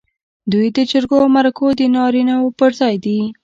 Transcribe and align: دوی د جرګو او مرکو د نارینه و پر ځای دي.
دوی 0.51 0.67
د 0.77 0.79
جرګو 0.91 1.15
او 1.23 1.27
مرکو 1.35 1.67
د 1.79 1.81
نارینه 1.95 2.35
و 2.39 2.45
پر 2.59 2.71
ځای 2.79 2.95
دي. 3.05 3.19